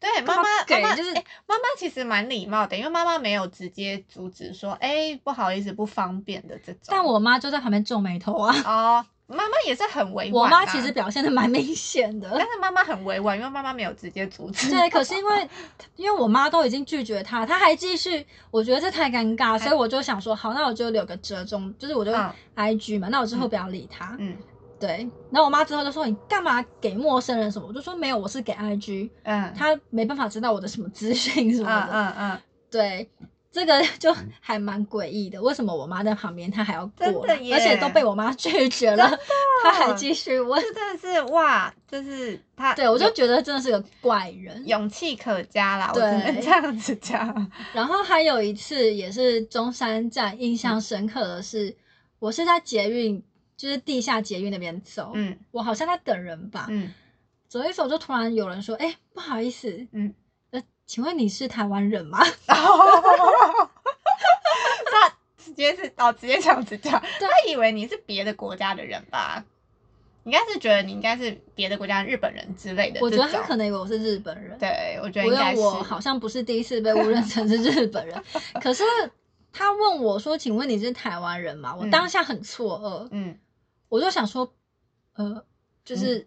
[0.00, 6.80] 对，妈妈，妈妈就是诶妈妈其实蛮礼貌的，因为妈妈没有直接阻止说，哎，不好意思，不方便的这种。
[6.88, 8.54] 但我妈就在旁边皱眉头啊。
[8.64, 14.70] 哦，妈妈也是很委我婉、啊，妈其实，表现的蛮明显的但，是妈妈很委婉，因为妈妈没有直接阻止。
[14.70, 14.88] 对。
[14.88, 15.48] 可是因为
[15.96, 24.16] 因为我妈都已经拒绝他，他还继续，我觉得这太尴尬，所以我就想说，好，那我就留个折中，就是我就嗯 IG 嘛，那我之后不要理他。
[24.18, 24.34] 嗯
[24.80, 27.68] 对，然后我妈之后就说你干嘛给陌生人什么？
[27.68, 31.92] 我就说没有，我是给 IG，嗯，他没办法知道我的什么资讯什么嗯的。
[31.92, 32.40] 嗯嗯，
[32.70, 33.10] 对，
[33.52, 35.42] 这个就还蛮诡异的。
[35.42, 39.10] 为什么我妈在旁边，她还要过，而且都被我妈拒绝了，
[39.62, 40.62] 她还继续问？
[40.62, 44.66] 这真的是哇，就是他，对，我就觉得真的是个怪人。
[44.66, 47.50] 勇气可嘉啦，我只对能这样子讲。
[47.74, 51.76] 然后还有一次也是中山站印象深刻的是，
[52.18, 53.22] 我是在捷运，
[53.60, 55.38] 就是地下捷运那边走，嗯。
[55.50, 56.94] 我好像在等人吧，嗯。
[57.46, 60.14] 走一走就突然有人说：“哎、不好意思，嗯，
[60.50, 62.56] 呃，请问你是台湾人吗？” 他
[65.36, 69.44] 直接是哦，直接这样子讲，他以为你是别的国家的人吧？
[70.24, 73.00] 应该是觉得你应该是别的国家日本人之类的。
[73.02, 78.22] 我觉得他可能以为我是日本人，对，我觉得应该我好像不是第一次被误认成是日本人，
[78.62, 78.84] 可是
[79.52, 81.90] 他问我说：“请问你是台湾人吗？”我嗯。
[81.90, 83.36] 当下很错愕，嗯
[83.90, 84.50] 我就想说，
[85.14, 85.44] 呃，
[85.84, 86.26] 就是，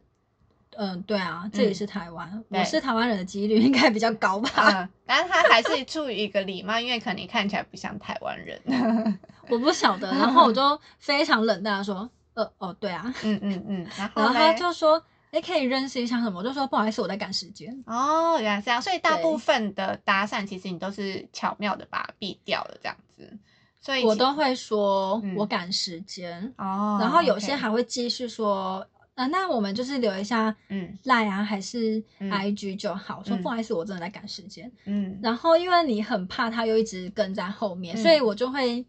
[0.75, 4.49] 嗯、对啊，这里是台湾，对我是台湾人的几率应该比较高吧？
[4.83, 8.61] 嗯，但是他还是出于一个礼貌，因为可能你看起来不像台湾人。
[9.49, 13.13] 我不晓得，然后我就非常冷淡的说：“呃，哦，对啊。
[13.23, 17.83] 嗯嗯嗯，然”后然后他就说：“哎，可以认识一下什么？”我就说：“不好意思，我在赶时间。
[17.85, 23.37] 哦，原来是这样，所以大部分的搭讪其实你都是巧妙的把它避掉了，这样子。
[23.83, 28.83] 所”以我都会说嗯我赶时间，哦，然后有些还会继续说。
[29.15, 33.19] 呃，那我们就是留一下嗯赖啊，还是嗯 IG 就好。
[33.19, 34.71] 我说嗯不好意思，我真的在赶时间。
[34.85, 38.83] 嗯然后因为你很怕他又一直跟在后面，嗯所以我就会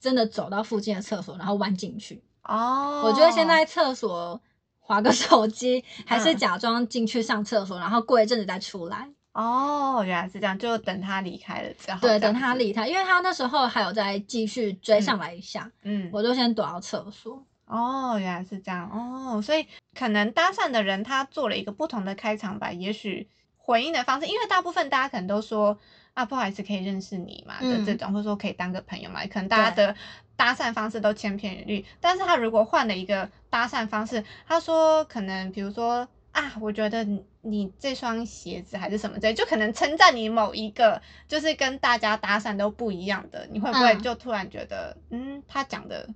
[0.00, 2.20] 真的走到附近的厕所，然后弯进去。
[2.42, 4.40] 哦，我觉得先在厕所
[4.80, 9.08] 划个手机，还是嗯假装进去上厕所，然后过一阵子再出来。
[9.40, 17.42] 哦，原来是这样，就等他离开了之后，对，等他离开，因为他那时候还有再继续追上来一下，嗯，我就先躲到厕所。
[17.64, 25.78] 哦，原来是这样哦，所以可能搭讪的人他做了一个不同的开场白，也许回应的方式，因为大部分大家可能都说
[26.12, 29.94] 啊，不好意思，可以认识你嘛的嗯这种，或者说可以当个朋友嘛，可能大家的
[30.36, 31.84] 搭讪方式都千篇一律。
[32.00, 46.08] 但是他如果换了一个搭讪方式，他说可能比如说啊，我觉得你你这双鞋子还是什么之类，就可能称赞你某一个就是跟大家搭讪都不一样的，你会不会嗯就突然觉得嗯，他讲的。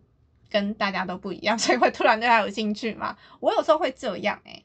[0.51, 3.17] 跟大家都不一样， 所以会突然对他有兴趣吗？
[3.41, 4.63] 我有时候会这样哎、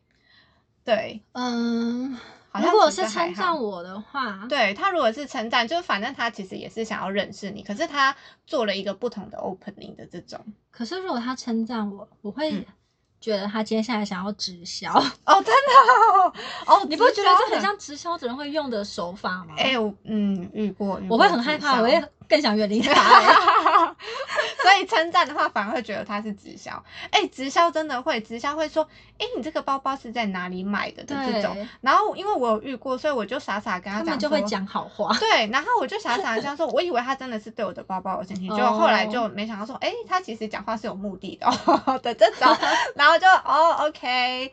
[0.84, 2.16] 对，嗯，
[2.50, 10.40] 好像如果是称赞我的话，对他如果是称赞，就是反正他其实也是想要认识你，可是他做了一个不同的 opening 的这种。
[10.70, 12.66] 可是如果他称赞我，我会嗯
[13.22, 14.92] 觉得他接下来想要直销。
[15.26, 16.34] 哦，真的哦，
[16.68, 17.62] 哦 你不觉得这很？
[17.62, 19.54] 像直销的人会用的手法吗？
[19.58, 23.96] 哎、我嗯遇过，遇我会很害怕，我会更想远离他、 欸。
[24.62, 26.84] 所以称赞的话，反而会觉得他是直销。
[27.12, 31.68] 哎、直销真的会，直销会说，哎、你这个包包是在哪里买的的这种。
[31.82, 35.16] 然后因为我有遇过，所以我就傻傻跟他讲他们就会说讲好话。
[35.18, 42.56] 对，然后我就傻傻的这样说，我以为他真的是对我的包包有兴趣，结果哦后来就没想到说，哎、他其实讲话是有目的的、哦、 的这种，
[42.96, 44.52] 然后就哦，OK，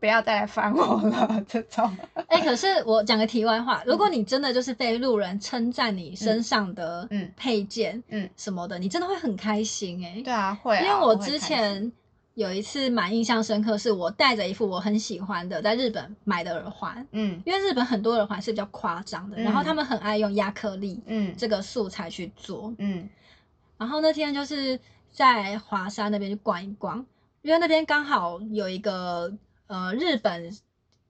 [0.00, 1.94] 不要再来烦我了这种。
[2.26, 7.30] 哎、可是我讲个题外话，如果你真的就是被路人称赞你身上的嗯。
[7.36, 8.28] 配件，嗯。
[8.36, 11.92] 什么的，你真的会很开心哎、对啊，会啊，因为我之前
[12.34, 17.40] 有一次蛮印象深刻，是我戴着一副我很喜欢的在日本买的耳环，嗯。
[17.44, 19.44] 因为日本很多耳环是比较夸张的，嗯。
[19.44, 21.34] 然后他们很爱用亚克力嗯。
[21.36, 22.74] 这个素材去做。
[22.78, 23.06] 嗯。
[23.76, 24.80] 然后那天就是
[25.12, 27.04] 在华山那边去逛一逛，
[27.42, 29.32] 因为那边刚好有一个
[29.70, 30.50] 呃日本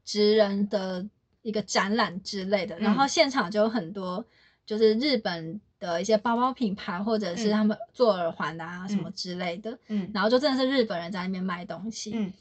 [0.05, 1.07] 职人的
[1.41, 3.09] 一个展览之类的，然后嗯。
[3.09, 4.25] 现场就有很多
[4.67, 7.53] 就是日本的一些包包品牌，或者是嗯。
[7.53, 9.13] 他们做耳环的啊什么嗯。
[9.15, 10.11] 之类的，嗯。
[10.13, 12.13] 然后就真的是日本人在那边卖东西。
[12.15, 12.33] 嗯。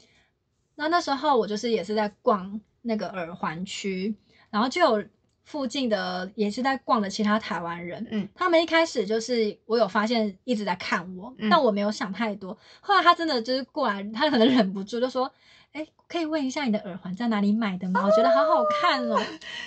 [0.74, 4.14] 那那时候我就是也是在逛那个耳环区，
[4.50, 5.04] 然后就有
[5.44, 8.28] 附近的也是在逛的其他台湾人，嗯。
[8.34, 11.48] 他们一开始就是我有发现一直在看我，嗯。
[11.48, 12.58] 但我没有想太多。
[12.82, 15.32] 后来他真的就是过来，他可能忍不住就说
[15.72, 18.02] ：“哎、可以问一下你的耳环在哪里买的吗？
[18.04, 19.16] 我觉得好好看哦。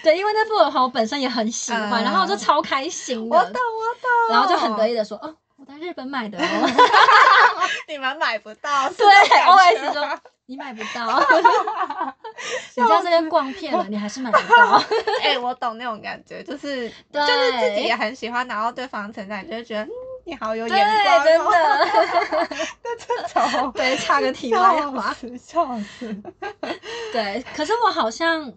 [0.03, 3.53] 对，因为那副耳环我本身也很喜欢，嗯然后我就超开心的，我懂我
[4.01, 6.43] 懂，然后就很得意的说：“哦，我在日本买的哦。
[7.87, 11.19] 你们买不到，对这种感觉，OS 说你买不到，
[12.75, 14.81] 你在这边逛遍了，你还是买不到。
[15.23, 19.89] 哎、我懂那种感觉，就是对就是自己也很喜欢，然后对方称赞，你就会觉得嗯，
[20.25, 21.23] 你好有对，眼光、哦，
[22.81, 25.13] 真的， 这种 对，差个题外话。
[25.37, 25.79] 笑。
[25.81, 26.15] 死，
[27.11, 28.53] 对，可是我好像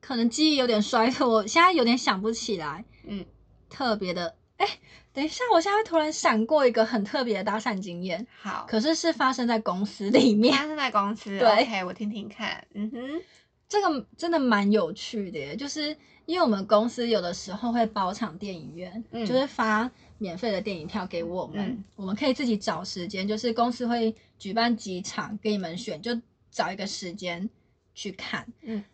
[0.00, 2.84] 可能记忆有点衰退，我现在有点想不起来。
[3.04, 3.24] 嗯，
[3.68, 4.36] 特别的。
[4.58, 4.68] 哎，
[5.12, 10.54] 等一下，我现在突然闪过一个很特别的搭讪经验，好，可是是发生在公司里面。
[10.56, 13.22] 发生在公司对，OK，我听听看，嗯哼，
[13.68, 19.26] 这个真的蛮有趣的耶，就是因为我们公司有的时候会包场电影院，嗯。
[19.26, 19.90] 就是发
[20.22, 26.16] 免费的电影票给我们，嗯我们可以自己找时间，就是公司会举办几场给你们选，就
[26.48, 27.50] 找一个时间
[27.92, 28.46] 去看。
[28.62, 28.84] 嗯，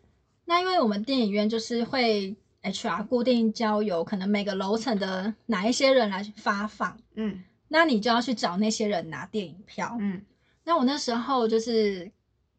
[0.47, 9.97] 那因为我们电影院就是会 HR 固定交由可能每个楼层的哪一些人来发放，嗯那你就要去找那些人拿电影票。
[10.01, 10.23] 嗯
[10.65, 12.11] 那我那时候就是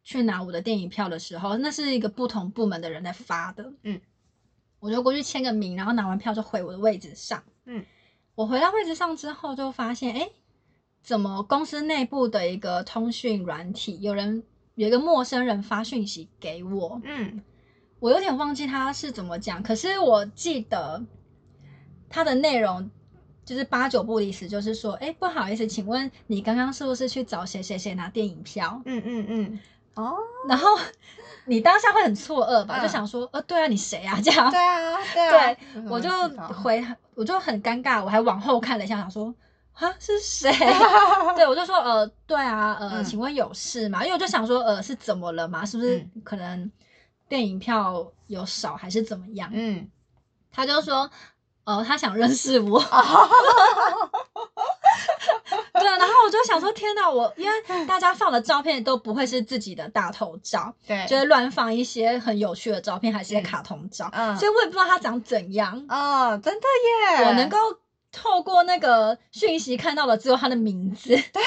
[0.04, 4.00] 去拿我的电影票的时候，那是一个不同部门的人在发的，嗯，
[4.80, 7.86] 我就过去签个名，然后拿完票就回我的位置上，嗯，
[8.40, 10.30] 我回到位置上之后就发现，哎，
[11.04, 14.42] 怎么公司内部的一个通讯软体，有人
[14.76, 17.44] 有一个陌生人发讯息给我，嗯
[18.00, 21.04] 我有点忘记他是怎么讲，可是我记得
[22.08, 22.90] 他的内容
[23.44, 28.82] 就是八九不离十，就是说，哎，不好意思，请问你刚刚是不是去找谁谁谁拿电影票？
[28.86, 29.60] 嗯嗯嗯，
[29.96, 30.16] 哦，
[30.48, 30.66] 然后
[31.50, 34.20] 你当下会很错愕吧，嗯就想说，呃，对啊，你谁啊？
[34.24, 36.86] 这样，对啊对啊，对我就嗯回，
[37.16, 39.34] 我就很尴尬，我还往后看了一下，想说，
[39.74, 40.52] 啊，是谁？
[41.36, 44.02] 对，我就说，呃，对啊，呃，嗯请问有事吗？
[44.04, 45.66] 因为我就想说，呃，是怎么了嘛？
[45.66, 46.72] 是不是嗯可能
[47.28, 49.50] 电影票有少还是怎么样？
[49.54, 49.90] 嗯，
[50.52, 51.10] 他就说，
[51.64, 52.80] 呃，他想认识我。
[55.74, 65.86] 对啊，然后我就想说，天哪，我因为大家放的照片都不会是自己的大头照，对，就会乱放一些很有趣的照片，还是一些卡通照，嗯所以我也不知道他长怎样。
[65.90, 66.68] 哦，真的
[67.18, 67.58] 耶，我能够
[68.12, 71.44] 透过那个讯息看到了只有他的名字，对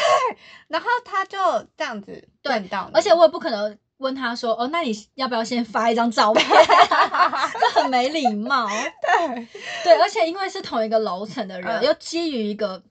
[0.69, 1.39] 然后他就
[1.77, 6.47] 这样子对问到你，而且我也不可能问他说，哦，那你要不要先发一张照片？
[7.61, 8.67] 这很没礼貌。
[8.69, 9.47] 对，
[9.85, 12.83] 对，而且因为是同一个楼层的人，嗯又基于一个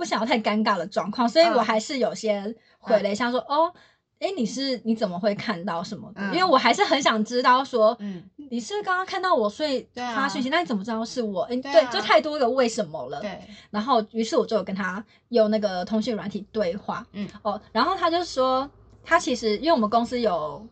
[0.00, 1.64] 不想要太尴尬的状况，所以我嗯。
[1.64, 3.70] 还是有些回了一下说，哦，
[4.18, 6.22] 哎，你是你怎么会看到什么的？
[6.22, 11.42] 嗯因为我还是很想知道说，嗯，你是刚刚看到我，所以发讯息，那你怎么知道是我？
[11.44, 13.20] 诶对就太多个为什么了。
[13.20, 13.38] 对，
[13.70, 18.68] 然后，于是我就有跟他用那个通讯软体对话，嗯，哦，然后他就说，
[19.04, 20.66] 他其实因为我们公司有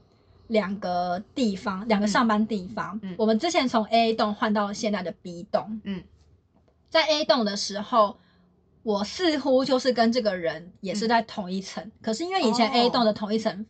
[0.47, 2.09] 两个地方，两个嗯。
[2.09, 3.15] 上班地方，嗯。
[3.19, 6.03] 我们之前从 A 栋换到现在的 B 栋，嗯，
[6.89, 8.17] 在 A 栋的时候。
[8.83, 12.73] 我似乎就是跟这个人也是在同一层，可是因为以前哦。
[12.75, 13.67] A 栋的同一层、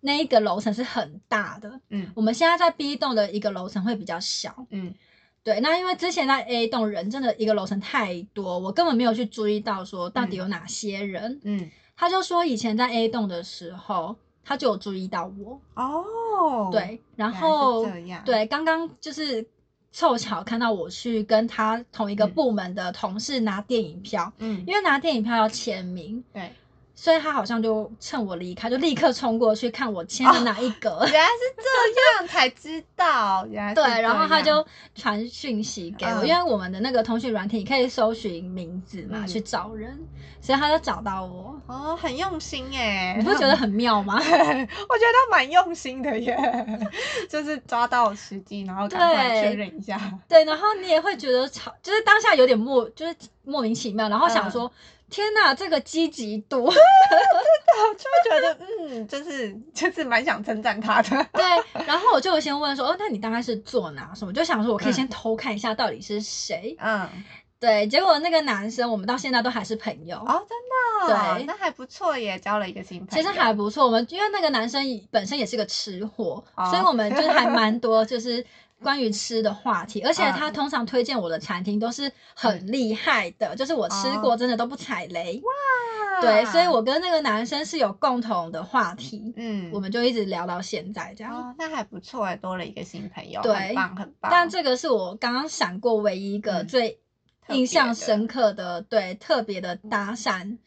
[0.00, 2.10] 那一个楼层是很大的，嗯。
[2.14, 4.94] 我们现在在 B 栋的一个楼层会比较小，嗯。
[5.44, 11.40] 对，那因为之前在 A 栋人真的一个楼层太多，我根本没有去注意到说到底有哪些人。
[11.44, 17.86] 嗯，他就说以前在 A 栋的时候，他就有注意到我，哦，对，然后
[18.26, 19.46] 对，刚刚就是
[19.98, 22.30] 凑巧看到我去跟他同一个嗯。
[22.32, 26.52] 部门的同事拿电影票，嗯，因为拿电影票要签名，对，
[27.00, 30.98] 所以他好像就趁我离开，就立刻冲过去看我签的哪一格。
[31.08, 39.96] 原来是这样才知道，原来是对，然后他就传讯息给我，嗯因为我们的那个通讯软体可以搜寻名字嘛，嗯去找人，
[40.40, 41.56] 所以他就找到我。
[41.68, 44.14] 哦，很用心哎，你不觉得很妙吗？
[44.18, 46.36] 我觉得他蛮用心的耶，
[47.30, 50.00] 就是抓到时机，然后赶快对确认一下。
[50.28, 53.14] 对，然后你也会觉得吵，就是当下有点莫，就是
[53.44, 54.68] 莫名其妙，然后想说，
[55.10, 61.08] 天哪，这个积极度， 我就会觉得，嗯，就是就是蛮想称赞他的。
[61.32, 61.42] 对，
[61.86, 64.32] 然后我就先问说，哦，那你大概是做哪什么？
[64.32, 66.76] 就想说我可以嗯先偷看一下到底是谁。
[66.80, 67.08] 嗯
[67.60, 70.16] 对，结果那个男生我们到现在都还是朋友。
[70.18, 73.34] 哦，真的哦，对那还不错耶，交了一个新朋友其友。
[73.34, 74.80] 实还不错，我们因为那个男生
[75.10, 78.44] 本身也是个吃货，哦所以我们就是还蛮多就是
[78.82, 85.40] 关于吃的话题，而且他嗯通常推荐我的餐厅都是很厉害的，就是我吃过真的都不踩雷。
[85.44, 86.20] 哇。
[86.20, 89.70] 对，所以我跟那个男生是有共同的话题，嗯。
[89.72, 91.32] 我们就一直聊到现在这样。
[91.32, 93.54] 哦，那还不错哎，多了一个新朋友，对。
[93.54, 94.30] 很棒很棒。
[94.30, 96.98] 但这个是我刚刚想过唯一一个嗯最
[97.50, 100.58] 印象深刻的，对特别的搭讪嗯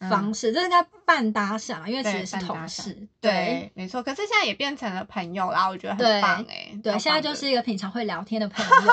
[0.00, 3.08] 方式，这应该半搭讪啊，因为其对实是同事。
[3.20, 4.02] 对，没错。
[4.02, 6.70] 可是现在也变成了朋友啦，我觉得很棒哎。
[6.82, 8.92] 对，现在就是一个平常会聊天的朋友。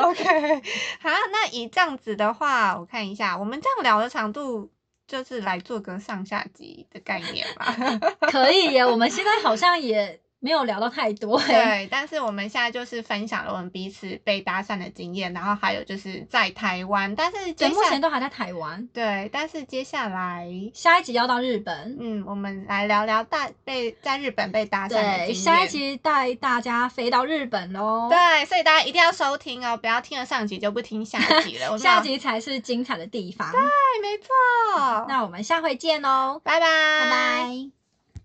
[0.02, 0.24] OK，
[1.00, 4.70] 好，那以这样子的话，我看一下，我们这样聊的长度
[5.06, 7.74] 就是来做个上下集的概念吧。
[8.30, 11.46] 可以耶，我们现在好像也没有聊到太多哎。
[11.46, 21.96] 对， 但是我们现在就是分享了我们彼此被搭讪的经验，然后还有就是在台湾，但是目前都还在台湾，对，但是接下来，下一集要到日本。
[21.98, 25.68] 嗯，我们来聊聊大被在日本被搭讪的对，经下一。
[25.68, 28.08] 集带大家飞到日本喽。
[28.10, 31.76] 对，所以大家一定要收听哦，不要听了上集就不听下集了。
[31.78, 33.50] 下集才是精彩的地方。
[33.50, 33.60] 对，
[34.02, 35.06] 没错。
[35.08, 37.83] 那我们下回见哦，拜拜，拜拜。